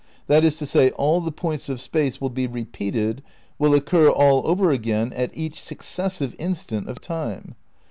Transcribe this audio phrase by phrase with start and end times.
[0.25, 3.21] That is to say, all the points of Space will be repeated,
[3.59, 7.53] will occur all over again at each successive instant of Time.